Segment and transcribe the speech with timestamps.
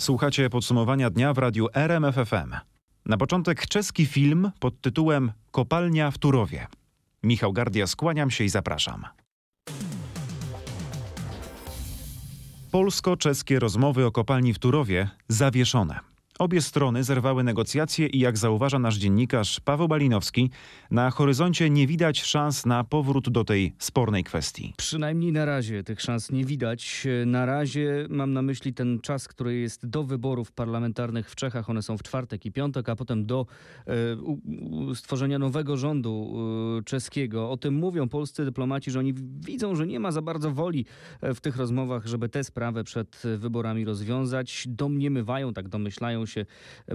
[0.00, 2.54] Słuchacie podsumowania dnia w radiu RMFFM.
[3.06, 6.66] Na początek czeski film pod tytułem Kopalnia w Turowie.
[7.22, 9.04] Michał Gardia, skłaniam się i zapraszam.
[12.70, 16.09] Polsko-czeskie rozmowy o kopalni w Turowie zawieszone.
[16.40, 20.50] Obie strony zerwały negocjacje i jak zauważa nasz dziennikarz Paweł Balinowski,
[20.90, 24.74] na horyzoncie nie widać szans na powrót do tej spornej kwestii.
[24.76, 27.06] Przynajmniej na razie tych szans nie widać.
[27.26, 31.70] Na razie mam na myśli ten czas, który jest do wyborów parlamentarnych w Czechach.
[31.70, 33.46] One są w czwartek i piątek, a potem do
[33.86, 33.92] e,
[34.94, 36.36] stworzenia nowego rządu
[36.78, 37.50] e, czeskiego.
[37.50, 40.86] O tym mówią polscy dyplomaci, że oni widzą, że nie ma za bardzo woli
[41.20, 44.64] e, w tych rozmowach, żeby tę sprawę przed wyborami rozwiązać.
[44.68, 46.29] Domniemywają, tak domyślają się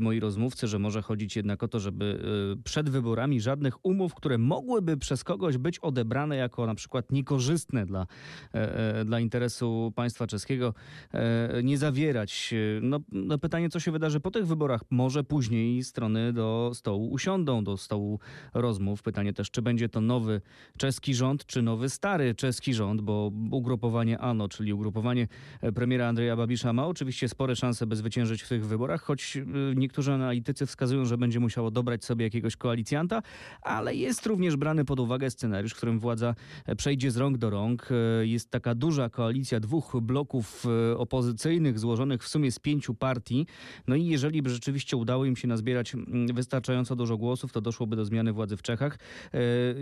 [0.02, 2.20] moi rozmówcy, że może chodzić jednak o to, żeby
[2.59, 7.85] y, przed wyborami żadnych umów, które mogłyby przez kogoś być odebrane jako na przykład niekorzystne
[7.85, 8.08] dla,
[8.53, 10.73] e, e, dla interesu państwa czeskiego,
[11.13, 12.53] e, nie zawierać.
[12.81, 14.81] No, no pytanie, co się wydarzy po tych wyborach?
[14.89, 18.20] Może później strony do stołu usiądą, do stołu
[18.53, 19.03] rozmów.
[19.03, 20.42] Pytanie też, czy będzie to nowy
[20.77, 25.27] czeski rząd, czy nowy stary czeski rząd, bo ugrupowanie ANO, czyli ugrupowanie
[25.75, 29.45] premiera Andrzeja Babisza ma oczywiście spore szanse, by zwyciężyć w tych wyborach, choć Y,
[29.76, 33.22] niektórzy analitycy wskazują, że będzie musiało dobrać sobie jakiegoś koalicjanta,
[33.62, 37.50] ale jest również brany pod uwagę scenariusz, w którym władza e, przejdzie z rąk do
[37.50, 37.90] rąk.
[37.92, 43.45] E, jest taka duża koalicja dwóch bloków e, opozycyjnych złożonych w sumie z pięciu partii.
[43.88, 45.94] No i jeżeli by rzeczywiście udało im się nazbierać
[46.34, 49.00] wystarczająco dużo głosów, to doszłoby do zmiany władzy w Czechach.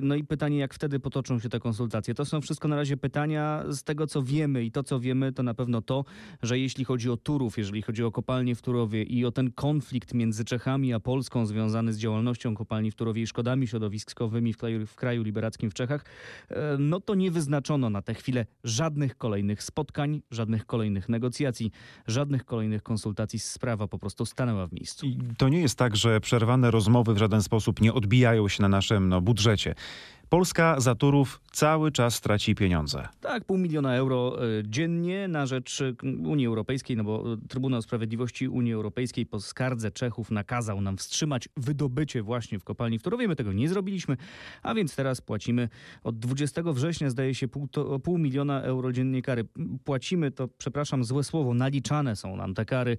[0.02, 2.14] No i pytanie, jak wtedy potoczą się te konsultacje.
[2.14, 5.44] To są wszystko na razie pytania z tego, co wiemy i to, co wiemy, to
[5.44, 6.06] na pewno to,
[6.42, 10.14] że jeśli chodzi o Turów, jeżeli chodzi o kopalnie w Turowie i o ten konflikt
[10.14, 14.88] między Czechami a Polską związany z działalnością kopalni w Turowie i szkodami środowiskowymi w kraju,
[14.88, 16.06] w kraju liberackim w Czechach,
[16.50, 21.72] e, no to nie wyznaczono na tę chwilę żadnych kolejnych spotkań, żadnych kolejnych negocjacji,
[22.08, 23.40] żadnych kolejnych konsultacji.
[23.40, 25.06] Sprawa po prostu stanęła w miejscu.
[25.06, 28.70] I to nie jest tak, że przerwane rozmowy w żaden sposób nie odbijają się na
[28.70, 29.76] naszym no, budżecie.
[30.34, 33.08] Polska za Turów cały czas traci pieniądze.
[33.22, 35.94] Tak, pół miliona euro e, dziennie na rzecz e,
[36.28, 41.50] Unii Europejskiej, no bo e, Trybunał Sprawiedliwości Unii Europejskiej po skardze Czechów nakazał nam wstrzymać
[41.58, 43.28] wydobycie właśnie w kopalni w Turowie.
[43.28, 44.18] My tego nie zrobiliśmy,
[44.64, 45.70] a więc teraz płacimy
[46.04, 49.46] od 20 września zdaje się pół, to, pół miliona euro dziennie kary.
[49.84, 52.98] Płacimy to, przepraszam, złe słowo, naliczane są nam te kary.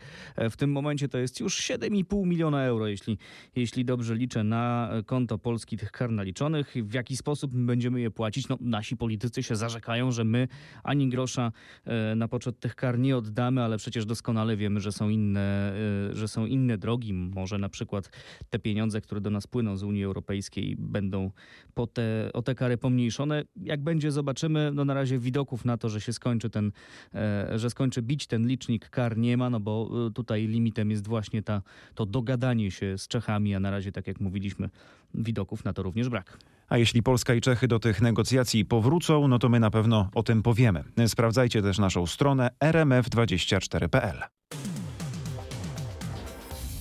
[0.50, 3.18] W tym momencie to jest już 7,5 miliona euro, jeśli,
[3.56, 6.74] jeśli dobrze liczę, na konto Polski tych kar naliczonych.
[6.82, 8.48] W jaki sposób będziemy je płacić?
[8.48, 10.48] No, nasi politycy się zarzekają, że my
[10.82, 11.52] ani grosza
[11.84, 15.72] e, na poczet tych kar nie oddamy, ale przecież doskonale wiemy, że są inne,
[16.10, 17.12] e, że są inne drogi.
[17.12, 18.10] Może na przykład
[18.50, 21.30] te pieniądze, które do nas płyną z Unii Europejskiej będą
[21.74, 23.44] po te, o te kary pomniejszone.
[23.56, 24.70] Jak będzie, zobaczymy.
[24.74, 26.72] No na razie widoków na to, że się skończy ten,
[27.14, 31.42] e, że skończy bić ten licznik kar nie ma, no bo tutaj limitem jest właśnie
[31.42, 31.62] ta,
[31.94, 34.70] to dogadanie się z Czechami, a na razie, tak jak mówiliśmy,
[35.14, 36.38] widoków na to również brak.
[36.68, 40.22] A jeśli Polska i Czechy do tych negocjacji powrócą, no to my na pewno o
[40.22, 40.84] tym powiemy.
[41.06, 44.22] Sprawdzajcie też naszą stronę rmf24.pl.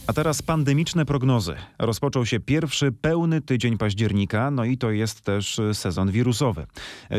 [0.07, 1.55] A teraz pandemiczne prognozy.
[1.79, 6.65] Rozpoczął się pierwszy pełny tydzień października, no i to jest też sezon wirusowy.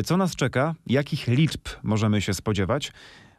[0.04, 0.74] Co nas czeka?
[0.86, 2.92] Jakich liczb możemy się spodziewać?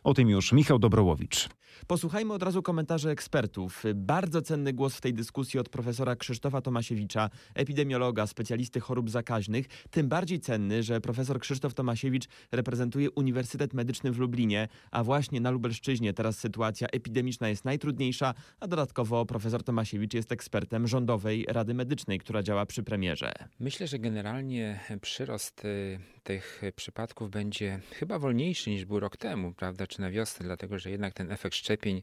[0.04, 1.50] O tym już Michał Dobrołowicz.
[1.88, 3.84] Posłuchajmy od razu komentarzy ekspertów.
[3.96, 9.66] Bardzo cenny głos w tej dyskusji od profesora Krzysztofa Tomasiewicza, epidemiologa, specjalisty chorób zakaźnych.
[9.90, 15.52] Tym bardziej cenny, że profesor Krzysztof Tomasiewicz reprezentuje Uniwersytet Medyczny w Lublinie, a właśnie na
[15.52, 22.20] Lubelszczyźnie teraz sytuacja epidemiczna jest najtrudniejsza, a dodatkowo profesor Tomasiewicz jest ekspertem Rządowej Rady Medycznej,
[22.20, 23.32] która działa przy premierze.
[23.60, 29.88] Myślę, że generalnie przyrost y, tych przypadków będzie chyba wolniejszy niż był rok temu, prawda,
[29.88, 32.02] czy na wiosnę, dlatego że jednak ten efekt szczepień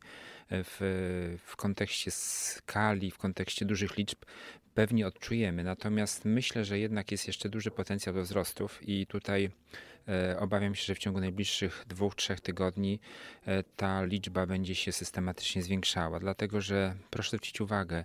[0.51, 4.19] w, w kontekście skali, w kontekście dużych liczb
[4.75, 5.65] pewnie odczujemy.
[5.65, 9.51] Natomiast myślę, że jednak jest jeszcze duży potencjał do wzrostów i tutaj e,
[10.39, 13.01] obawiam się, że w ciągu najbliższych dwóch, trzech tygodni
[13.47, 18.05] e, ta liczba będzie się systematycznie zwiększała, dlatego że proszę zwrócić uwagę,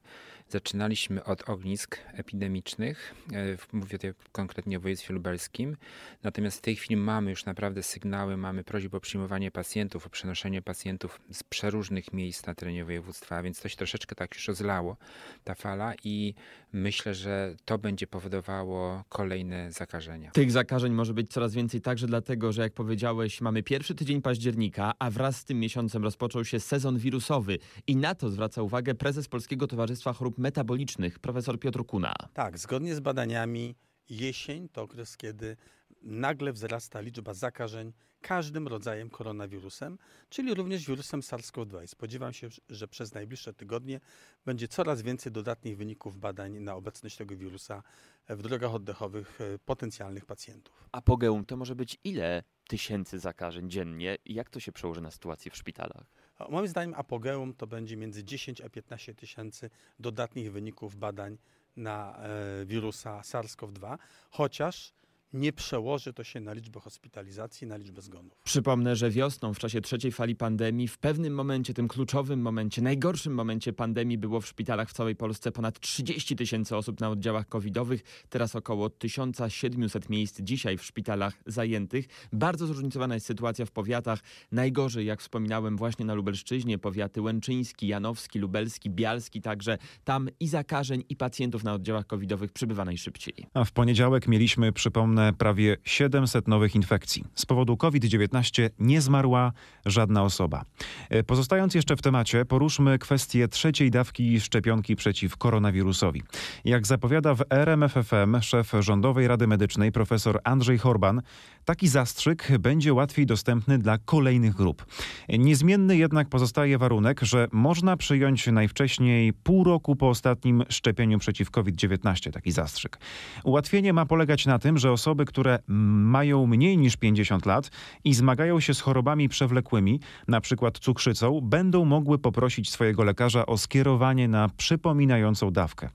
[0.50, 5.78] Zaczynaliśmy od ognisk epidemicznych, e, mówię tutaj konkretnie o województwie lubelskim,
[6.24, 10.62] natomiast w tej chwili mamy już naprawdę sygnały, mamy prośbę o przyjmowanie pacjentów, o przenoszenie
[10.62, 14.98] pacjentów z przeróżnych miejsc na terenie województwa, a więc to się troszeczkę tak już rozlało,
[15.44, 16.34] ta fala i
[16.74, 20.32] myślę, że to będzie powodowało kolejne zakażenia.
[20.32, 24.94] Tych zakażeń może być coraz więcej także dlatego, że jak powiedziałeś, mamy pierwszy tydzień października,
[25.00, 27.58] a wraz z tym miesiącem rozpoczął się sezon wirusowy
[27.88, 32.14] i na to zwraca uwagę prezes Polskiego Towarzystwa Chorób metabolicznych, profesor Piotr Kuna.
[32.34, 33.76] Tak, zgodnie z badaniami
[34.10, 35.58] jesień to okres, kiedy
[36.02, 39.98] nagle wzrasta liczba zakażeń każdym rodzajem koronawirusem,
[40.30, 41.84] czyli również wirusem SARS-CoV-2.
[41.84, 44.00] I spodziewam się, że przez najbliższe tygodnie
[44.46, 47.84] będzie coraz więcej dodatnich wyników badań na obecność tego wirusa
[48.30, 50.90] w drogach oddechowych e, potencjalnych pacjentów.
[50.92, 55.52] Apogeum to może być ile tysięcy zakażeń dziennie i jak to się przełoży na sytuację
[55.52, 56.06] w szpitalach?
[56.50, 59.70] Moim zdaniem apogeum to będzie między 10 a 15 tysięcy
[60.00, 61.38] dodatnich wyników badań
[61.76, 63.98] na e, wirusa SARS-CoV-2,
[64.30, 64.94] chociaż
[65.34, 68.42] nie przełoży to się na liczbę hospitalizacji, na liczbę zgonów.
[68.44, 73.34] Przypomnę, że wiosną w czasie trzeciej fali pandemii, w pewnym momencie, tym kluczowym momencie, najgorszym
[73.34, 78.04] momencie pandemii było w szpitalach w całej Polsce ponad 30 tysięcy osób na oddziałach covidowych,
[78.30, 82.06] teraz około 1700 miejsc dzisiaj w szpitalach zajętych.
[82.34, 84.20] Bardzo zróżnicowana jest sytuacja w powiatach.
[84.52, 91.04] Najgorzej, jak wspominałem, właśnie na Lubelszczyźnie, powiaty Łęczyński, Janowski, Lubelski, Bialski, także tam i zakażeń,
[91.10, 93.34] i pacjentów na oddziałach covidowych przybywa najszybciej.
[93.54, 97.24] A w poniedziałek mieliśmy, przypomnę, prawie 700 nowych infekcji.
[97.36, 99.52] Z powodu COVID-19 nie zmarła
[99.86, 100.66] żadna osoba.
[101.10, 106.24] E, pozostając jeszcze w temacie, poruszmy kwestię trzeciej dawki szczepionki przeciw koronawirusowi.
[106.66, 111.22] Jak zapowiada w RMFFM szef Rządowej Rady Medycznej profesor Andrzej Horban,
[111.66, 114.86] taki zastrzyk będzie łatwiej dostępny dla kolejnych grup.
[115.30, 122.32] Niezmienny jednak pozostaje warunek, że można przyjąć najwcześniej pół roku po ostatnim szczepieniu przeciw COVID-19
[122.32, 123.00] taki zastrzyk.
[123.44, 127.72] Ułatwienie ma polegać na tym, że osoby, które mają mniej niż 50 lat
[128.04, 130.00] i zmagają się z chorobami przewlekłymi,
[130.42, 135.90] przykład cukrzycą, będą mogły poprosić swojego lekarza o skierowanie na przypominającą dawkę.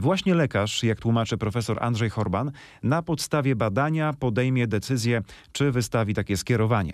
[0.00, 2.52] Właśnie lekarz, jak tłumaczy profesor Andrzej Horban,
[2.82, 5.22] na podstawie badania podejmie decyzję,
[5.52, 6.92] czy wystawi takie skierowanie.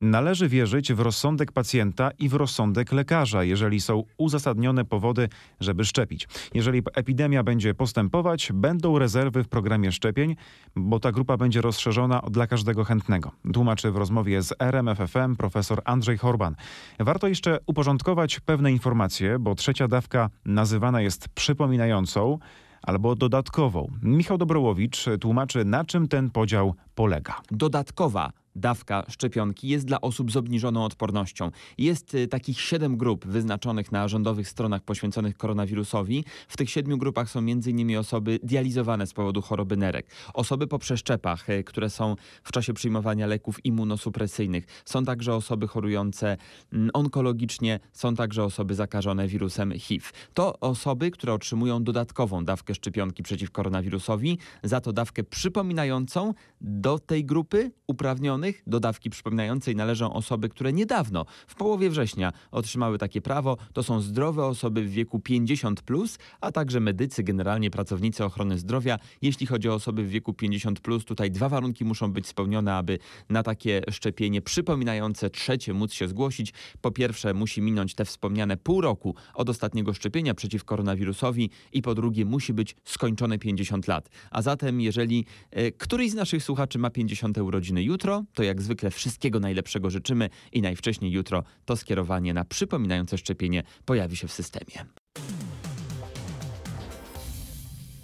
[0.00, 5.28] Należy wierzyć w rozsądek pacjenta i w rozsądek lekarza, jeżeli są uzasadnione powody,
[5.60, 6.28] żeby szczepić.
[6.54, 10.36] Jeżeli epidemia będzie postępować, będą rezerwy w programie szczepień,
[10.76, 13.30] bo grupa będzie rozszerzona dla każdego chętnego.
[13.52, 16.54] Tłumaczy w rozmowie z RMFFM profesor Andrzej Horban.
[17.00, 22.38] Warto jeszcze uporządkować pewne informacje, bo trzecia dawka nazywana jest przypominającą
[22.82, 23.90] albo dodatkową.
[24.02, 27.40] Michał Dobrołowicz tłumaczy, na czym ten podział polega.
[27.50, 31.50] Dodatkowa dawka szczepionki jest dla osób z obniżoną odpornością.
[31.78, 36.24] Jest y, takich siedem grup wyznaczonych na rządowych stronach poświęconych koronawirusowi.
[36.48, 37.98] W tych siedmiu grupach są m.in.
[37.98, 43.26] osoby dializowane z powodu choroby nerek, osoby po przeszczepach, y, które są w czasie przyjmowania
[43.26, 44.82] leków immunosupresyjnych.
[44.84, 46.36] Są także osoby chorujące
[46.72, 50.06] mm, onkologicznie, są także osoby zakażone wirusem HIV.
[50.34, 57.24] To osoby, które otrzymują dodatkową dawkę szczepionki przeciw koronawirusowi, za to dawkę przypominającą do tej
[57.24, 63.56] grupy uprawnionych do dawki przypominającej należą osoby, które niedawno, w połowie września, otrzymały takie prawo.
[63.72, 68.98] To są zdrowe osoby w wieku 50, plus, a także medycy, generalnie pracownicy ochrony zdrowia.
[69.22, 72.98] Jeśli chodzi o osoby w wieku 50, plus, tutaj dwa warunki muszą być spełnione, aby
[73.28, 76.52] na takie szczepienie przypominające trzecie móc się zgłosić.
[76.80, 81.94] Po pierwsze, musi minąć te wspomniane pół roku od ostatniego szczepienia przeciw koronawirusowi, i po
[81.94, 84.08] drugie, musi być skończone 50 lat.
[84.30, 88.90] A zatem, jeżeli e, któryś z naszych słuchaczy ma 50 urodziny jutro, to jak zwykle
[88.90, 94.86] wszystkiego najlepszego życzymy i najwcześniej jutro to skierowanie na przypominające szczepienie pojawi się w systemie.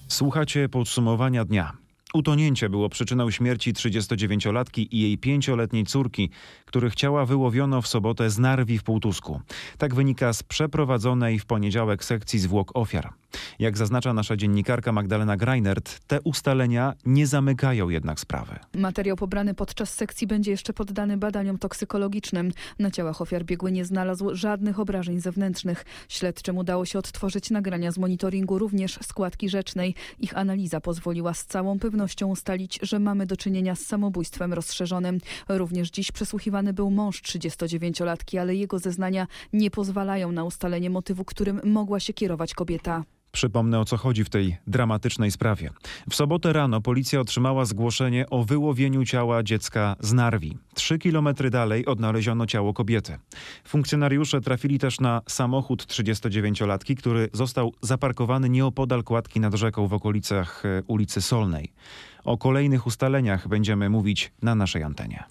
[0.08, 1.72] Słuchacie podsumowania dnia.
[2.14, 6.30] Utonięcie było przyczyną śmierci 39-latki i jej pięcioletniej córki,
[6.64, 9.40] których ciała wyłowiono w sobotę z Narwi w Półtusku.
[9.78, 13.12] Tak wynika z przeprowadzonej w poniedziałek sekcji zwłok ofiar.
[13.58, 18.58] Jak zaznacza nasza dziennikarka Magdalena Greinert, te ustalenia nie zamykają jednak sprawy.
[18.74, 22.52] Materiał pobrany podczas sekcji będzie jeszcze poddany badaniom toksykologicznym.
[22.78, 25.84] Na ciałach ofiar biegły nie znalazł żadnych obrażeń zewnętrznych.
[26.08, 29.94] Śledczym udało się odtworzyć nagrania z monitoringu również składki rzecznej.
[30.18, 35.18] Ich analiza pozwoliła z całą pewnością ustalić, że mamy do czynienia z samobójstwem rozszerzonym.
[35.48, 41.60] Również dziś przesłuchiwany był mąż 39-latki, ale jego zeznania nie pozwalają na ustalenie motywu, którym
[41.64, 43.04] mogła się kierować kobieta.
[43.32, 45.70] Przypomnę o co chodzi w tej dramatycznej sprawie.
[46.10, 50.58] W sobotę rano policja otrzymała zgłoszenie o wyłowieniu ciała dziecka z Narwi.
[50.74, 53.18] Trzy kilometry dalej odnaleziono ciało kobiety.
[53.64, 60.62] Funkcjonariusze trafili też na samochód 39-latki, który został zaparkowany nieopodal kładki nad rzeką w okolicach
[60.64, 61.72] e, ulicy Solnej.
[62.24, 65.24] O kolejnych ustaleniach będziemy mówić na naszej antenie.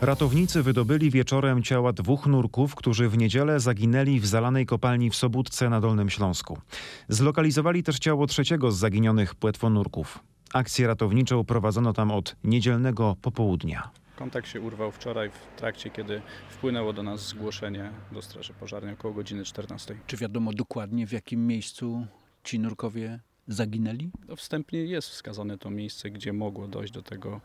[0.00, 5.68] Ratownicy wydobyli wieczorem ciała dwóch nurków, którzy w niedzielę zaginęli w zalanej kopalni w Sobótce
[5.68, 6.58] na Dolnym Śląsku.
[7.08, 10.18] Zlokalizowali też ciało trzeciego z zaginionych płetwonurków.
[10.54, 13.90] Akcję ratowniczą prowadzono tam od niedzielnego popołudnia.
[14.16, 19.14] Kontakt się urwał wczoraj w trakcie, kiedy wpłynęło do nas zgłoszenie do Straży Pożarnej około
[19.14, 19.96] godziny 14.
[20.06, 22.06] Czy wiadomo dokładnie w jakim miejscu
[22.44, 24.10] ci nurkowie zaginęli?
[24.28, 27.40] No, wstępnie jest wskazane to miejsce, gdzie mogło dojść do tego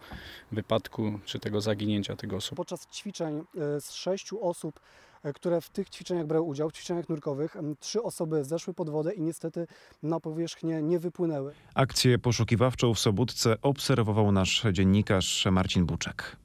[0.52, 2.58] wypadku czy tego zaginięcia tych osób.
[2.58, 4.80] Podczas ćwiczeń e, z sześciu osób,
[5.24, 9.14] e, które w tych ćwiczeniach brały udział, w ćwiczeniach nurkowych, trzy osoby zeszły pod wodę
[9.14, 9.68] i niestety
[10.04, 11.54] na powierzchnię nie wypłynęły.
[11.74, 16.38] Akcję poszukiwawczą w Sobótce obserwował nasz dziennikarz Marcin Buczek.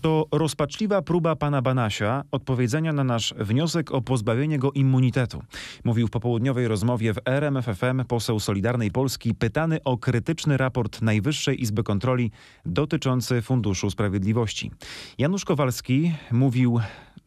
[0.00, 5.42] To rozpaczliwa próba pana Banasia odpowiedzenia na nasz wniosek o pozbawienie go immunitetu.
[5.84, 11.82] Mówił w popołudniowej rozmowie w RMFFM poseł Solidarnej Polski pytany o krytyczny raport Najwyższej Izby
[11.82, 12.30] Kontroli
[12.66, 14.70] dotyczący Funduszu Sprawiedliwości.
[15.18, 16.80] Janusz Kowalski mówił,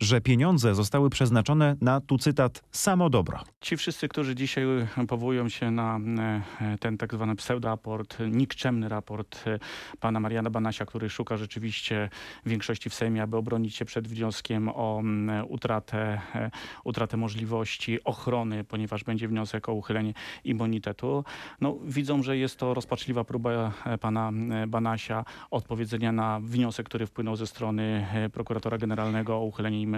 [0.04, 3.40] że pieniądze zostały przeznaczone na, tu cytat, samo dobro.
[3.62, 4.66] Ci wszyscy, którzy dzisiaj
[5.08, 6.00] powołują się na
[6.62, 9.60] e, ten tak zwany pseudoraport, nikczemny raport e,
[10.00, 12.10] pana Mariana Banasia, który szuka rzeczywiście
[12.46, 15.02] większości w Sejmie, aby obronić się przed wnioskiem o
[15.48, 16.52] utratę, e,
[16.84, 21.24] utratę możliwości ochrony, ponieważ będzie wniosek o uchylenie immunitetu.
[21.62, 24.32] No, widzą, że jest to rozpaczliwa próba pana
[24.68, 29.93] Banasia odpowiedzenia na wniosek, który wpłynął ze strony prokuratora generalnego o uchylenie immunitetu.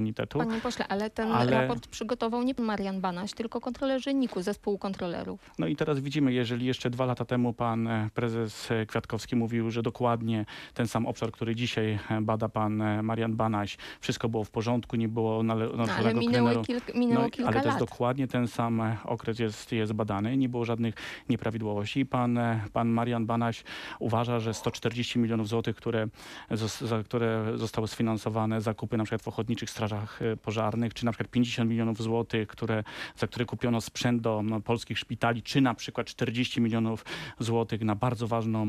[0.48, 5.52] Panie pośle, ale ten Ale- raport przygotował nie Marian Banaś, tylko kontrolerzy NIK-u, zespół kontrolerów.
[5.60, 9.72] No i teraz widzimy, jeżeli jeszcze dwa lata temu pan e, prezes e, Kwiatkowski mówił,
[9.72, 14.50] że dokładnie ten sam obszar, który dzisiaj e, bada pan Marian Banaś, wszystko było w
[14.52, 16.62] porządku, nie było nale- No, ale minęły, pleneru.
[16.64, 17.80] kilk, minęło No, kilka ale to lat.
[17.80, 20.96] jest dokładnie ten sam okres jest, jest badany, nie było żadnych
[21.30, 22.06] nieprawidłowości.
[22.06, 22.40] Pan,
[22.74, 23.64] pan Marian Banaś
[24.00, 26.08] uważa, że 140 milionów złotych, które,
[26.52, 31.32] za, które zostały sfinansowane zakupy na przykład w ochotniczych strażach e, pożarnych, czy na przykład
[31.32, 32.84] 50 milionów złotych, które,
[33.16, 37.06] za które kupiono sprzęt do no, polskich szpitali, czy na przykład 40 milionów
[37.40, 38.68] złotych na bardzo ważną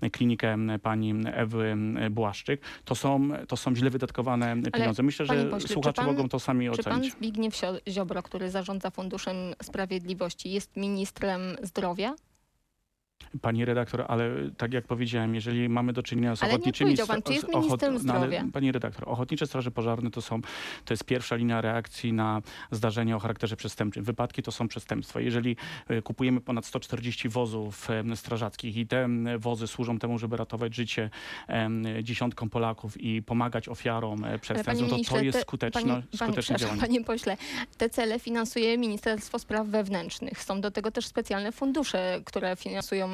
[0.00, 1.76] e, klinikę pani Ewy
[2.10, 5.02] Błaszczyk, to są, to są źle wydatkowane pieniądze.
[5.02, 7.12] Myślę, panie że pośle, słuchacze pan- mogą to sami Czy pan ocenić.
[7.12, 7.54] Zbigniew
[7.88, 12.14] Ziobro, który zarządza Funduszem Sprawiedliwości, jest ministrem zdrowia?
[13.42, 16.96] Pani redaktor, ale tak jak powiedziałem, jeżeli mamy do czynienia z Ale ochotniczymi...
[17.08, 17.46] pan, czy jest
[18.04, 18.44] no, ale?
[18.52, 20.40] Pani redaktor, ochotnicze straże pożarne to są,
[20.84, 24.04] to jest pierwsza linia reakcji na zdarzenia o charakterze przestępczym.
[24.04, 25.20] Wypadki to są przestępstwa.
[25.20, 25.56] Jeżeli
[25.88, 31.10] e, kupujemy ponad 140 wozów strażackich i te wozy służą temu, żeby ratować życie
[32.02, 36.42] dziesiątkom Polaków i pomagać ofiarom e, przestępstw, no to to jest te- skuteczne, panie, skuteczne
[36.42, 36.80] przepraszam, działanie.
[36.80, 37.36] panie pośle,
[37.78, 40.42] te cele finansuje Ministerstwo Spraw Wewnętrznych.
[40.42, 43.08] Są do tego też specjalne fundusze, które finansują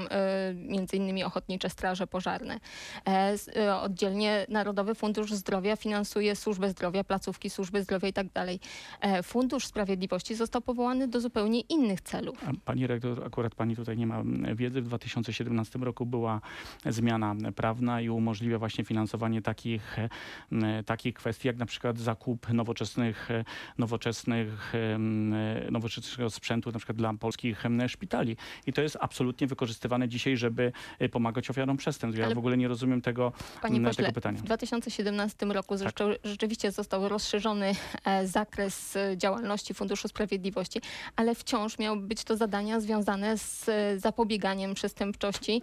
[0.55, 2.61] między innymi ochotnicze straże pożarne.
[3.09, 8.27] E, e, oddzielnie Narodowy Fundusz Zdrowia finansuje służbę zdrowia, placówki służby zdrowia i tak.
[9.01, 12.45] E, Fundusz Sprawiedliwości został powołany do zupełnie innych celów.
[12.65, 14.23] Pani rektor, akurat pani tutaj nie ma
[14.55, 14.83] wiedzy.
[14.83, 16.41] W 2017 roku była
[16.87, 20.09] zmiana prawna i umożliwia właśnie finansowanie takich, e,
[20.87, 23.29] takich kwestii, jak na przykład zakup nowoczesnych,
[23.79, 24.73] nowoczesnych,
[25.71, 28.37] nowoczesnego sprzętu na przykład dla polskich szpitali.
[28.67, 29.47] I to jest absolutnie
[29.81, 32.19] wykorzystywane dzisiaj, żeby e, pomagać ofiarom przestępstw.
[32.21, 33.33] Ja Ale- w ogóle nie rozumiem tego,
[33.63, 34.39] Panie m, pośle, tego pytania.
[34.39, 35.79] w 2017 roku Tak.
[35.79, 40.81] zresztą rzeczywiście został rozszerzony e, zakres e, działalności Funduszu Sprawiedliwości,
[41.17, 45.63] ale wciąż miały być to zadania związane z e, zapobieganiem przestępczości,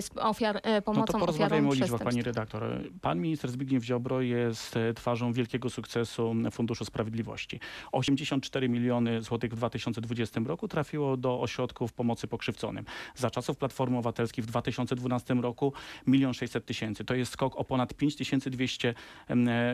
[0.00, 2.62] z ofiar, e, No pomocą to porozmawiajmy o liczbach, pani redaktor.
[3.00, 7.60] Pan minister Zbigniew Ziobro jest twarzą wielkiego sukcesu Funduszu Sprawiedliwości.
[7.92, 12.84] 84 miliony złotych w 2020 roku trafiło do ośrodków pomocy pokrzywdzonym.
[13.14, 15.72] Za czasów Platformy Obywatelskiej w 2012 roku
[16.06, 17.04] 1 600 tysięcy.
[17.04, 18.94] To jest skok o ponad 5200%.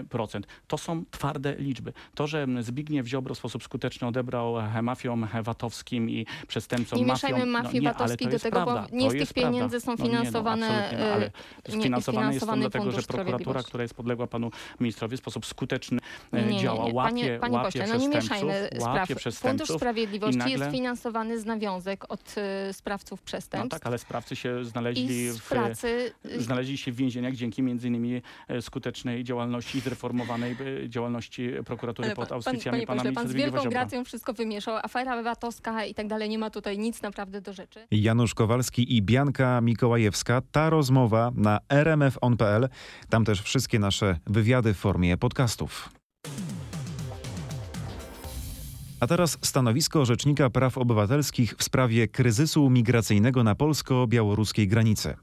[0.08, 0.46] procent.
[0.66, 1.92] To są twarde liczby.
[2.14, 7.38] To, że Zbigniew Ziobro w sposób skuteczny odebrał e, mafiom VAT-owskim i przestępcom Nie mieszajmy
[7.38, 8.96] no mafii nie, ale VAT-owskiej to do jest tego, bo prawda.
[8.96, 9.50] nie To z tych jest prawda.
[9.52, 11.30] pieniędzy są No nie, no, finansowane, no, ale
[11.68, 15.98] Sfinansowane jest to dlatego, że Fundusz prokuratura, która jest podległa panu ministrowi w sposób skuteczny
[16.32, 16.94] e, Nie, nie, nie, działa, nie.
[16.94, 18.82] łapie, Panie, panie łapie pośle, no nie mieszajmy spraw.
[18.82, 19.76] łapie Fundusz przestępców.
[19.76, 23.20] Sprawiedliwości nagle- jest finansowany z nawiązek od e, sprawców
[23.54, 27.62] No przestępstw tak, ale sprawcy się znaleźli w, pracy e, znaleźli się w więzieniach dzięki
[27.62, 32.98] między innymi e, skutecznej działalności, zreformowanej e, działalności prokuratury Ale pod pan, auspicjami panie pana
[32.98, 34.76] pośle, pan z wielką gracją wszystko wymieszał.
[34.76, 36.28] Afera VAT-owska i tak dalej.
[36.28, 37.86] Nie ma tutaj nic naprawdę do rzeczy.
[37.90, 40.42] Janusz Kowalski i Bianka Mikołajewska.
[40.52, 42.68] Ta rozmowa na rmfon.pl.
[43.08, 45.95] Tam też wszystkie nasze wywiady w formie podcastów.
[49.06, 55.16] A teraz stanowisko Rzecznika Praw Obywatelskich w sprawie kryzysu migracyjnego na polsko-białoruskiej granicy.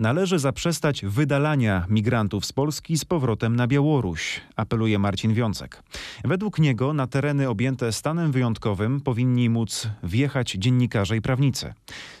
[0.00, 5.82] Należy zaprzestać wydalania migrantów z Polski z powrotem na Białoruś, apeluje Marcin Wiącek.
[6.24, 11.74] Według niego na tereny objęte stanem wyjątkowym powinni móc wjechać dziennikarze i prawnicy.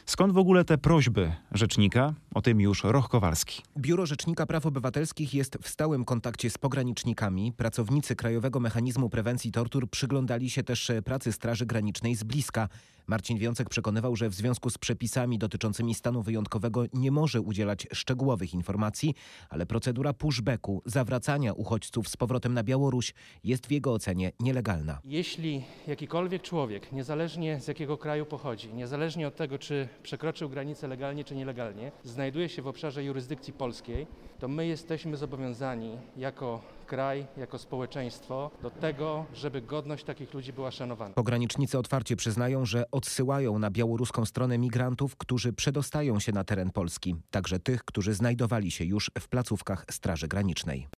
[0.06, 2.14] Skąd w ogóle te prośby rzecznika?
[2.34, 3.62] O tym już Roch Kowalski.
[3.78, 7.52] Biuro Rzecznika Praw Obywatelskich jest w stałym kontakcie z pogranicznikami.
[7.52, 12.68] Pracownicy Krajowego Mechanizmu Prewencji Tortur przyglądali się też pracy Straży Granicznej z bliska.
[13.06, 18.54] Marcin Wiącek przekonywał, że w związku z przepisami dotyczącymi stanu wyjątkowego nie może udzielać szczegółowych
[18.54, 19.14] informacji,
[19.48, 24.98] ale procedura pushbacku, zawracania uchodźców z powrotem na Białoruś jest w jego ocenie nielegalna.
[25.04, 31.24] Jeśli jakikolwiek człowiek, niezależnie z jakiego kraju pochodzi, niezależnie od tego, czy przekroczył granicę legalnie
[31.24, 34.06] czy nielegalnie, znajduje się w obszarze jurysdykcji polskiej,
[34.38, 40.70] to my jesteśmy zobowiązani jako kraj, jako społeczeństwo do tego, żeby godność takich ludzi była
[40.70, 41.14] szanowana.
[41.14, 47.16] Pogranicznicy otwarcie przyznają, że odsyłają na białoruską stronę migrantów, którzy przedostają się na teren Polski,
[47.30, 50.88] także tych, którzy znajdowali się już w placówkach Straży Granicznej.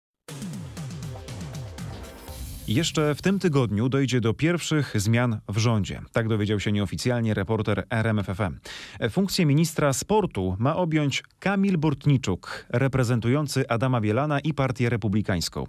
[2.68, 6.00] Jeszcze w tym tygodniu dojdzie do pierwszych zmian w rządzie.
[6.12, 8.58] Tak dowiedział się nieoficjalnie reporter RMFFM.
[9.10, 15.64] Funkcję ministra sportu ma objąć Kamil Bortniczuk, reprezentujący Adama Bielana i Partię Republikańską.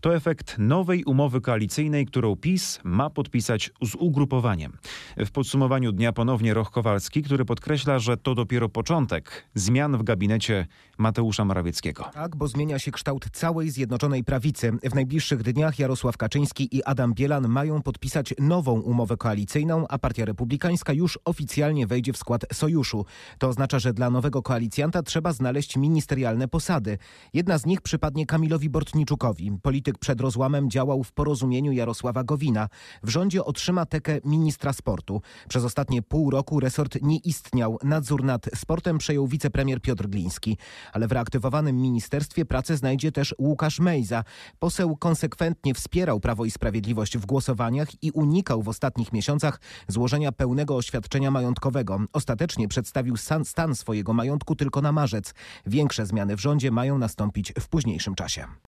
[0.00, 4.78] To efekt nowej umowy koalicyjnej, którą PiS ma podpisać z ugrupowaniem.
[5.16, 10.66] W podsumowaniu dnia ponownie Roch Kowalski, który podkreśla, że to dopiero początek zmian w gabinecie
[10.98, 12.04] Mateusza Morawieckiego.
[12.14, 14.72] Tak, bo zmienia się kształt całej Zjednoczonej Prawicy.
[14.82, 20.24] W najbliższych dniach Jarosław Kaczyński i Adam Bielan mają podpisać nową umowę koalicyjną, a Partia
[20.24, 23.04] Republikańska już oficjalnie wejdzie w skład sojuszu.
[23.38, 26.98] To oznacza, że dla nowego koalicjanta trzeba znaleźć ministerialne posady.
[27.34, 29.52] Jedna z nich przypadnie Kamilowi Bortniczukowi.
[29.62, 32.68] Polityk przed rozłamem działał w porozumieniu Jarosława Gowina.
[33.02, 35.22] W rządzie otrzyma tekę ministra sportu.
[35.48, 37.78] Przez ostatnie pół roku resort nie istniał.
[37.82, 40.58] Nadzór nad sportem przejął wicepremier Piotr Gliński.
[40.92, 44.24] Ale w reaktywowanym ministerstwie pracę znajdzie też Łukasz Mejza.
[44.58, 50.76] Poseł konsekwentnie wspierał Prawo i Sprawiedliwość w głosowaniach i unikał w ostatnich miesiącach złożenia pełnego
[50.76, 52.00] oświadczenia majątkowego.
[52.12, 55.34] Ostatecznie przedstawił stan, swojego majątku tylko na marzec.
[55.66, 58.67] Większe zmiany w rządzie mają nastąpić w późniejszym czasie.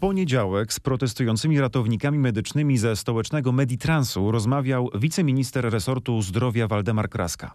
[0.00, 7.52] Poniedziałek z protestującymi ratownikami medycznymi ze stołecznego Meditransu rozmawiał wiceminister resortu zdrowia Waldemar Kraska.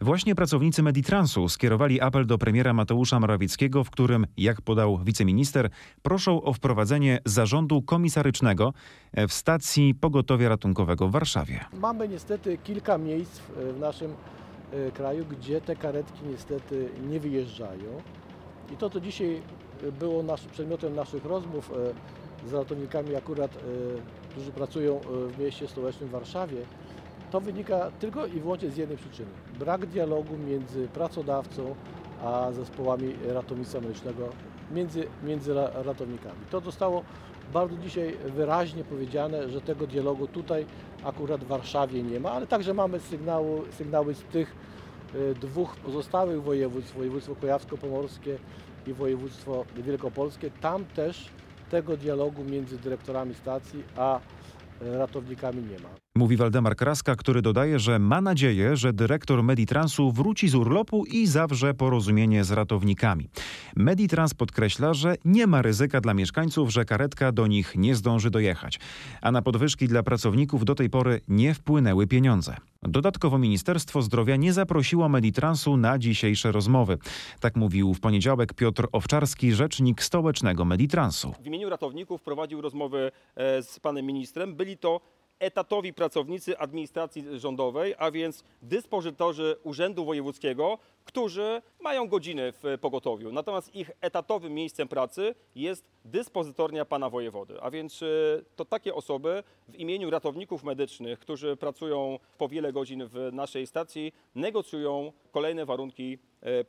[0.00, 5.70] Właśnie pracownicy Meditransu skierowali apel do premiera Mateusza Morawieckiego, w którym, jak podał wiceminister,
[6.02, 8.72] proszą o wprowadzenie zarządu komisarycznego
[9.28, 11.64] w stacji pogotowia ratunkowego w Warszawie.
[11.80, 13.40] Mamy niestety kilka miejsc
[13.76, 14.14] w naszym
[14.94, 18.02] kraju, gdzie te karetki niestety nie wyjeżdżają.
[18.72, 19.42] I to, co dzisiaj
[19.98, 21.70] było nasz, przedmiotem naszych rozmów
[22.46, 23.50] z ratownikami akurat,
[24.30, 26.56] którzy pracują w mieście stołecznym Warszawie,
[27.30, 29.28] to wynika tylko i wyłącznie z jednej przyczyny.
[29.58, 31.74] Brak dialogu między pracodawcą
[32.24, 34.28] a zespołami ratownictwa medycznego,
[34.72, 36.38] między, między ratownikami.
[36.50, 37.02] To zostało
[37.52, 40.66] bardzo dzisiaj wyraźnie powiedziane, że tego dialogu tutaj
[41.04, 44.54] akurat w Warszawie nie ma, ale także mamy sygnały, sygnały z tych
[45.40, 48.36] dwóch pozostałych województw, województwo kujawsko-pomorskie
[48.86, 50.50] i województwo wielkopolskie.
[50.50, 51.28] Tam też
[51.70, 54.20] tego dialogu między dyrektorami stacji a
[54.80, 56.01] ratownikami nie ma.
[56.16, 61.26] Mówi Waldemar Kraska, który dodaje, że ma nadzieję, że dyrektor Meditransu wróci z urlopu i
[61.26, 63.28] zawrze porozumienie z ratownikami.
[63.76, 68.80] Meditrans podkreśla, że nie ma ryzyka dla mieszkańców, że karetka do nich nie zdąży dojechać,
[69.22, 72.56] a na podwyżki dla pracowników do tej pory nie wpłynęły pieniądze.
[72.82, 76.98] Dodatkowo Ministerstwo Zdrowia nie zaprosiło Meditransu na dzisiejsze rozmowy.
[77.40, 81.34] Tak mówił w poniedziałek Piotr Owczarski, rzecznik stołecznego Meditransu.
[81.42, 83.10] W imieniu ratowników prowadził rozmowy
[83.62, 84.54] z panem ministrem.
[84.54, 85.00] Byli to
[85.42, 93.32] etatowi pracownicy administracji rządowej, a więc dyspozytorzy Urzędu Wojewódzkiego, którzy mają godziny w pogotowiu.
[93.32, 97.62] Natomiast ich etatowym miejscem pracy jest dyspozytornia pana wojewody.
[97.62, 98.00] A więc
[98.56, 104.12] to takie osoby w imieniu ratowników medycznych, którzy pracują po wiele godzin w naszej stacji,
[104.34, 106.18] negocjują kolejne warunki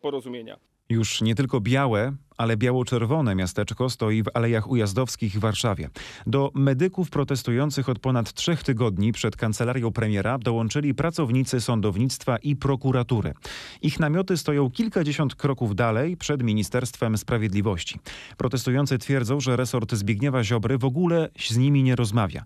[0.02, 0.60] porozumienia.
[0.90, 5.90] Już nie tylko białe, ale biało-czerwone miasteczko stoi w Alejach Ujazdowskich w Warszawie.
[6.28, 13.34] Do medyków protestujących od ponad trzech tygodni przed kancelarią premiera dołączyli pracownicy sądownictwa i prokuratury.
[13.82, 18.00] Ich namioty stoją kilkadziesiąt kroków dalej przed Ministerstwem Sprawiedliwości.
[18.38, 22.44] Protestujący twierdzą, że resort Zbigniewa Ziobry w ogóle z nimi nie rozmawia.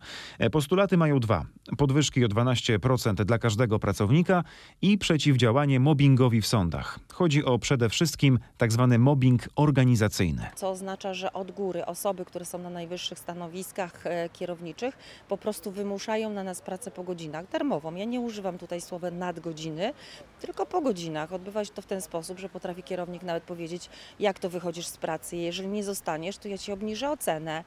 [0.52, 1.46] Postulaty mają dwa.
[1.78, 4.44] Podwyżki o 12% dla każdego pracownika
[4.82, 7.00] i przeciwdziałanie mobbingowi w sądach.
[7.14, 10.50] Chodzi o przede wszystkim tak zwany mobbing organizacyjny organizacyjny.
[10.56, 16.30] Co oznacza, że od góry osoby, które są na najwyższych stanowiskach kierowniczych, po prostu wymuszają
[16.30, 17.96] na nas pracę po godzinach darmową.
[17.96, 19.94] Ja nie używam tutaj słowa nadgodziny,
[20.40, 21.34] tylko po godzinach.
[21.34, 24.98] Odbywa się to w ten sposób, że potrafi kierownik nawet powiedzieć, jak to wychodzisz z
[24.98, 25.38] pracy.
[25.38, 27.64] Jeżeli nie zostaniesz, to ja ci obniżę ocenę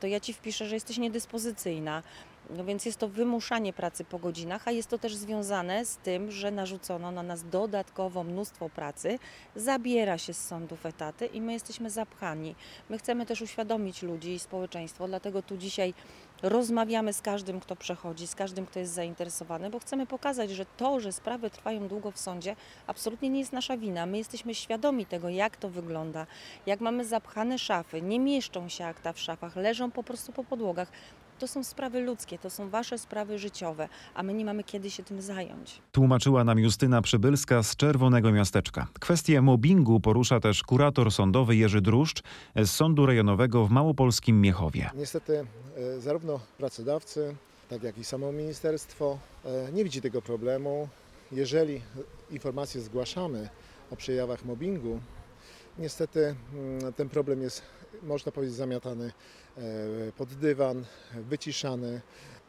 [0.00, 2.02] to ja ci wpiszę, że jesteś niedyspozycyjna.
[2.50, 6.30] No więc jest to wymuszanie pracy po godzinach, a jest to też związane z tym,
[6.30, 9.18] że narzucono na nas dodatkowo mnóstwo pracy,
[9.56, 12.54] zabiera się z sądów etaty i my jesteśmy zapchani.
[12.90, 15.94] My chcemy też uświadomić ludzi i społeczeństwo, dlatego tu dzisiaj
[16.42, 21.00] rozmawiamy z każdym, kto przechodzi, z każdym, kto jest zainteresowany, bo chcemy pokazać, że to,
[21.00, 24.06] że sprawy trwają długo w sądzie, absolutnie nie jest nasza wina.
[24.06, 26.26] My jesteśmy świadomi tego, jak to wygląda,
[26.66, 30.92] jak mamy zapchane szafy, nie mieszczą się akta w szafach, leżą po prostu po podłogach.
[31.40, 35.02] To są sprawy ludzkie, to są wasze sprawy życiowe, a my nie mamy kiedy się
[35.02, 35.82] tym zająć.
[35.92, 38.86] Tłumaczyła nam Justyna Przybylska z Czerwonego Miasteczka.
[39.00, 42.22] Kwestię mobbingu porusza też kurator sądowy Jerzy Druszcz
[42.56, 44.90] z Sądu Rejonowego w Małopolskim Miechowie.
[44.94, 47.34] Niestety e, zarówno pracodawcy,
[47.68, 50.88] tak jak i samo ministerstwo e, nie widzi tego problemu.
[51.32, 51.80] Jeżeli
[52.30, 53.48] informacje zgłaszamy
[53.90, 55.00] o przejawach mobbingu,
[55.80, 57.62] niestety mm, ten problem jest,
[58.02, 59.12] można powiedzieć, zamiatany
[59.56, 59.62] e,
[60.16, 62.00] pod dywan, wyciszany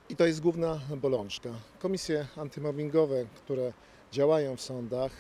[0.10, 1.50] i to jest główna bolączka.
[1.80, 3.74] Komisje antymobbingowe, które
[4.12, 5.12] działają w sądach,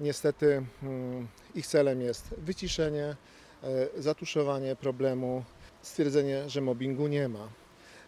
[0.00, 3.16] niestety mm, ich celem jest wyciszenie,
[3.62, 5.44] e, zatuszowanie problemu,
[5.82, 7.48] stwierdzenie, że mobbingu nie ma.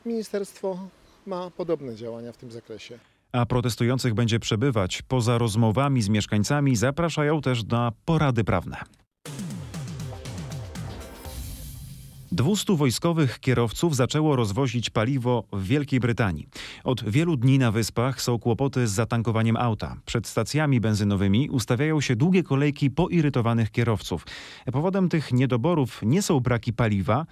[0.07, 0.89] Ministerstwo
[1.27, 2.99] ma podobne działania w tym zakresie.
[3.33, 5.03] A protestujących będzie przebywać.
[5.03, 8.77] Poza rozmowami z mieszkańcami zapraszają też na porady prawne.
[12.35, 16.49] 200 wojskowych kierowców zaczęło rozwozić paliwo w Wielkiej Brytanii.
[16.85, 19.97] Od wielu dni na wyspach są kłopoty z zatankowaniem auta.
[20.07, 24.27] Przed stacjami benzynowymi ustawiają się długie kolejki poirytowanych kierowców.
[24.73, 27.27] Powodem tych niedoborów nie są braki paliwa,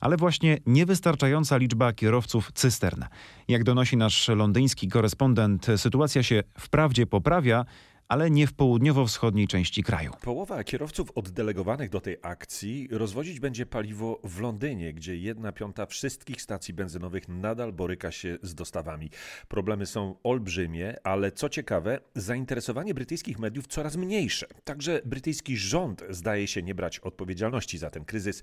[0.00, 3.04] ale właśnie niewystarczająca liczba kierowców cystern.
[3.48, 7.64] Jak donosi nasz londyński korespondent, sytuacja się wprawdzie poprawia,
[8.08, 10.12] ale nie w południowo-wschodniej części kraju.
[10.22, 16.42] Połowa kierowców oddelegowanych do tej akcji rozwozić będzie paliwo w Londynie, gdzie jedna piąta wszystkich
[16.42, 19.10] stacji benzynowych nadal boryka się z dostawami.
[19.48, 24.46] Problemy są olbrzymie, ale co ciekawe, zainteresowanie brytyjskich mediów coraz mniejsze.
[24.64, 28.42] Także brytyjski rząd zdaje się nie brać odpowiedzialności za ten kryzys.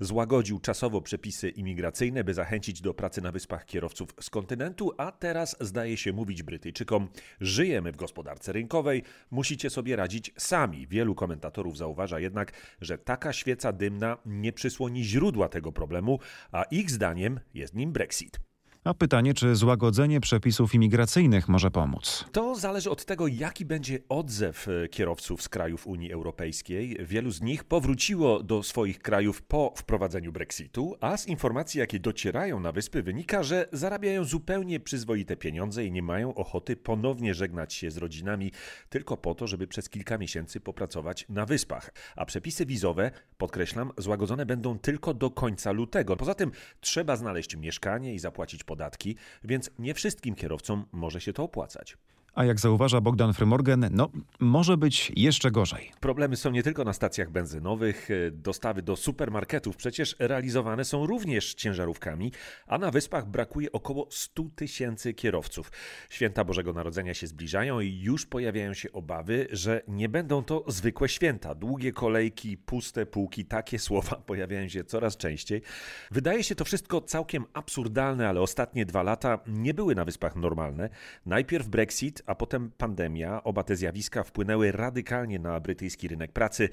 [0.00, 5.56] Złagodził czasowo przepisy imigracyjne, by zachęcić do pracy na wyspach kierowców z kontynentu, a teraz
[5.60, 7.08] zdaje się mówić Brytyjczykom:
[7.40, 10.86] żyjemy w gospodarce rynkowej, musicie sobie radzić sami.
[10.86, 16.18] Wielu komentatorów zauważa jednak, że taka świeca dymna nie przysłoni źródła tego problemu,
[16.52, 18.40] a ich zdaniem jest nim Brexit.
[18.86, 22.24] A pytanie, czy złagodzenie przepisów imigracyjnych może pomóc?
[22.32, 26.96] To zależy od tego, jaki będzie odzew e, kierowców z krajów Unii Europejskiej.
[27.00, 32.60] Wielu z nich powróciło do swoich krajów po wprowadzeniu Brexitu, a z informacji, jakie docierają
[32.60, 37.90] na wyspy, wynika, że zarabiają zupełnie przyzwoite pieniądze i nie mają ochoty ponownie żegnać się
[37.90, 38.52] z rodzinami
[38.88, 41.92] tylko po to, żeby przez kilka miesięcy popracować na wyspach.
[42.16, 46.16] A przepisy wizowe, podkreślam, złagodzone będą tylko do końca lutego.
[46.16, 51.32] Poza tym trzeba znaleźć mieszkanie i zapłacić podatki podatki, więc nie wszystkim kierowcom może się
[51.32, 51.96] to opłacać.
[52.36, 54.08] A jak zauważa Bogdan Frymorgan, no
[54.40, 55.92] może być jeszcze gorzej.
[56.00, 61.54] Problemy są nie tylko na stacjach benzynowych, e, dostawy do supermarketów przecież realizowane są również
[61.54, 62.32] ciężarówkami,
[62.66, 65.72] a na wyspach brakuje około 100 tysięcy kierowców.
[66.10, 71.08] Święta Bożego Narodzenia się zbliżają i już pojawiają się obawy, że nie będą to zwykłe
[71.08, 71.54] święta.
[71.54, 75.62] Długie kolejki, puste półki, takie słowa pojawiają się coraz częściej.
[76.10, 80.88] Wydaje się to wszystko całkiem absurdalne, ale ostatnie dwa lata nie były na wyspach normalne.
[81.26, 83.44] Najpierw Brexit, a potem pandemia.
[83.44, 86.68] Oba te zjawiska wpłynęły radykalnie na brytyjski rynek pracy,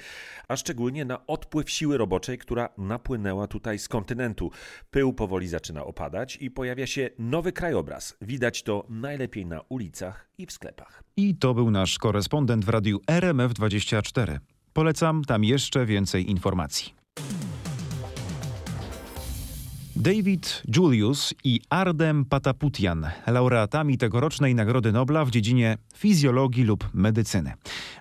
[0.48, 4.52] a szczególnie na odpływ siły roboczej, która napłynęła tutaj z kontynentu.
[4.92, 8.18] Pył powoli zaczyna opadać i pojawia się nowy krajobraz.
[8.22, 11.04] Widać to najlepiej na ulicach i w sklepach.
[11.18, 14.40] I to był nasz korespondent w radiu RMF24.
[14.74, 17.03] Polecam tam jeszcze więcej informacji.
[19.96, 27.54] David Julius i Ardem Pataputian, laureatami tegorocznej Nagrody Nobla w dziedzinie fizjologii lub medycyny.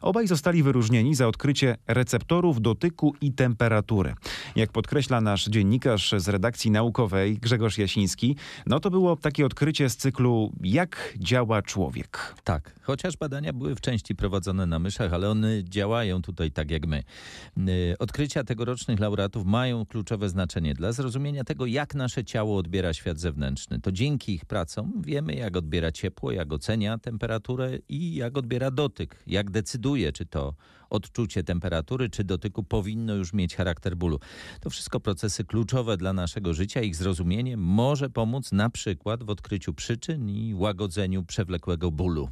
[0.03, 4.15] Obaj zostali wyróżnieni za odkrycie receptorów dotyku i temperatury.
[4.57, 9.97] Jak podkreśla nasz dziennikarz z redakcji naukowej Grzegorz Jasiński, no to było takie odkrycie z
[9.97, 12.35] cyklu Jak działa człowiek.
[12.45, 16.87] Tak, chociaż badania były w części prowadzone na myszach, ale one działają tutaj tak jak
[16.87, 17.03] my.
[17.69, 22.93] Y, odkrycia tegorocznych laureatów mają kluczowe znaczenie dla zrozumienia tego, jak jak nasze ciało odbiera
[22.93, 23.81] świat zewnętrzny.
[23.81, 29.23] To dzięki ich pracom wiemy, jak odbiera ciepło, jak ocenia temperaturę i jak odbiera dotyk.
[29.27, 30.55] Jak decyduje, czy to
[30.91, 34.19] odczucie temperatury czy dotyku powinno już mieć charakter bólu.
[34.61, 36.81] To wszystko procesy kluczowe dla naszego życia.
[36.81, 42.29] Ich zrozumienie może pomóc na przykład w odkryciu przyczyn i łagodzeniu przewlekłego bólu.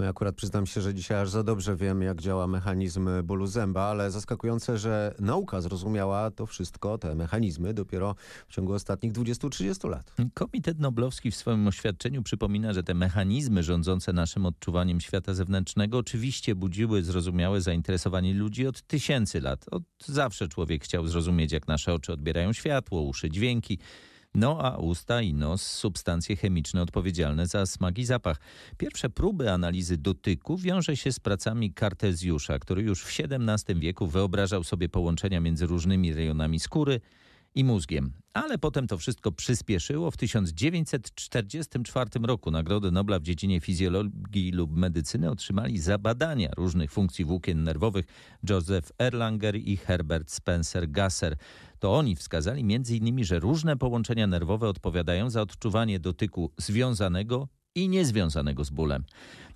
[0.00, 3.46] No ja akurat przyznam się, że dzisiaj aż za dobrze wiem, jak działa mechanizm bólu
[3.46, 8.14] zęba, ale zaskakujące, że nauka zrozumiała to wszystko, te mechanizmy dopiero
[8.48, 10.14] w ciągu ostatnich 20-30 lat.
[10.34, 16.54] Komitet Noblowski w swoim oświadczeniu przypomina, że te mechanizmy rządzące naszym odczuwaniem świata zewnętrznego oczywiście
[16.54, 19.66] budziły zrozumiałe zainteresowanie ludzi od tysięcy lat.
[19.70, 23.78] Od zawsze człowiek chciał zrozumieć, jak nasze oczy odbierają światło, uszy dźwięki.
[24.34, 28.40] No a usta i nos substancje chemiczne odpowiedzialne za smak i zapach.
[28.78, 34.64] Pierwsze próby analizy dotyku wiąże się z pracami Kartezjusza, który już w XVII wieku wyobrażał
[34.64, 37.00] sobie połączenia między różnymi rejonami skóry
[37.54, 38.12] i mózgiem.
[38.32, 40.10] Ale potem to wszystko przyspieszyło.
[40.10, 47.24] W 1944 roku Nagrodę Nobla w dziedzinie fizjologii lub medycyny otrzymali za badania różnych funkcji
[47.24, 48.06] włókien nerwowych
[48.48, 51.36] Joseph Erlanger i Herbert Spencer Gasser.
[51.78, 58.64] To oni wskazali m.in., że różne połączenia nerwowe odpowiadają za odczuwanie dotyku związanego i niezwiązanego
[58.64, 59.04] z bólem.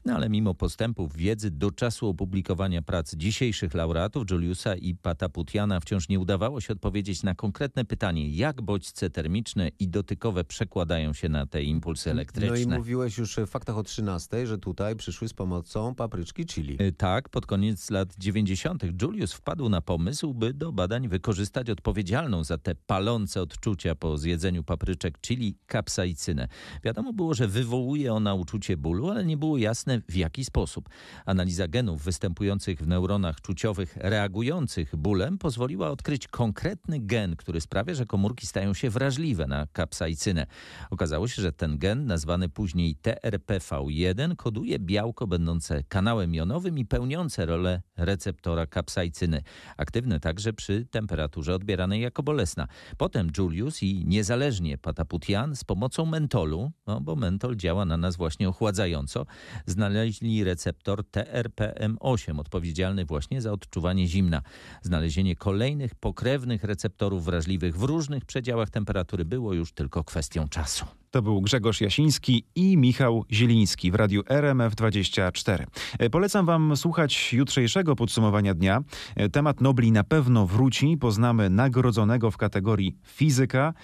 [0.05, 6.09] No ale mimo postępów wiedzy do czasu opublikowania prac dzisiejszych laureatów Juliusa i Pataputiana wciąż
[6.09, 11.47] nie udawało się odpowiedzieć na konkretne pytanie, jak bodźce termiczne i dotykowe przekładają się na
[11.47, 12.67] te impulsy elektryczne.
[12.67, 16.83] No i mówiłeś już w faktach o 13, że tutaj przyszły z pomocą papryczki chili.
[16.83, 19.03] Y, Tak, pod koniec lat 90.
[19.03, 24.63] Julius wpadł na pomysł, by do badań wykorzystać odpowiedzialną za te palące odczucia po zjedzeniu
[24.63, 26.49] papryczek chili kapsaicynę.
[26.85, 30.89] Wiadomo było, że wywołuje ona uczucie bólu, ale nie było jasne w jaki sposób.
[31.27, 38.07] Analiza genów występujących w neuronach czuciowych reagujących bólem pozwoliła odkryć konkretny gen, który sprawia, że
[38.07, 40.47] komórki stają się wrażliwe na kapsaicynę.
[40.91, 47.47] Okazało się, że ten gen, nazwany później TRPV1, koduje białko będące kanałem jonowym i pełniące
[47.47, 49.43] rolę receptora kapsaicyny.
[49.77, 52.69] Aktywne także przy temperaturze odbieranej jako bolesna.
[52.97, 58.49] Potem Julius i niezależnie Pataputian z pomocą mentolu, no bo mentol działa na nas właśnie
[58.49, 59.27] ochładzająco,
[59.67, 64.43] znaleźli receptor TRPM8, odpowiedzialny właśnie za odczuwanie zimna.
[64.83, 70.87] Znalezienie kolejnych pokrewnych receptorów wrażliwych w różnych przedziałach temperatury było już tylko kwestią czasu.
[71.15, 75.65] To był Grzegorz Jasiński i Michał Zieliński w radiu RMF24.
[75.99, 78.83] E, Polecam wam słuchać jutrzejszego podsumowania dnia.
[79.17, 80.97] E, Temat Nobli na pewno wróci.
[80.97, 83.75] Poznamy nagrodzonego w kategorii fizyka.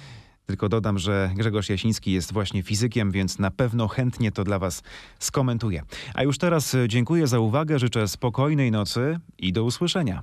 [0.51, 4.83] Tylko dodam, że Grzegorz Jasiński jest właśnie fizykiem, więc na pewno chętnie to dla was
[5.19, 5.83] skomentuję.
[6.15, 10.23] A już teraz dziękuję za uwagę, życzę spokojnej nocy i do usłyszenia.